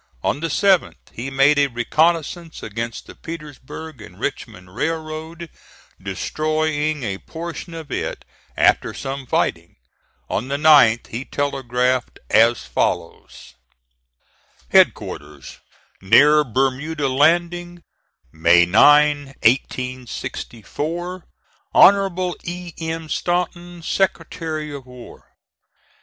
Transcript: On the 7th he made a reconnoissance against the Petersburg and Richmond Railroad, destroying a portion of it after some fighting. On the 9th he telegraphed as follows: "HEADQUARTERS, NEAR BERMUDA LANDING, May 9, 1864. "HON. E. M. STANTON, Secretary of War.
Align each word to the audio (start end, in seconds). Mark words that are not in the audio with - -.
On 0.23 0.39
the 0.39 0.47
7th 0.47 0.95
he 1.13 1.29
made 1.29 1.59
a 1.59 1.67
reconnoissance 1.67 2.63
against 2.63 3.05
the 3.05 3.13
Petersburg 3.13 4.01
and 4.01 4.19
Richmond 4.19 4.73
Railroad, 4.73 5.47
destroying 6.01 7.03
a 7.03 7.19
portion 7.19 7.75
of 7.75 7.91
it 7.91 8.25
after 8.57 8.95
some 8.95 9.27
fighting. 9.27 9.75
On 10.27 10.47
the 10.47 10.57
9th 10.57 11.05
he 11.09 11.23
telegraphed 11.23 12.17
as 12.31 12.65
follows: 12.65 13.53
"HEADQUARTERS, 14.71 15.59
NEAR 16.01 16.43
BERMUDA 16.45 17.07
LANDING, 17.07 17.83
May 18.31 18.65
9, 18.65 19.17
1864. 19.43 21.27
"HON. 21.75 22.35
E. 22.45 22.73
M. 22.81 23.07
STANTON, 23.07 23.83
Secretary 23.83 24.73
of 24.73 24.87
War. 24.87 25.35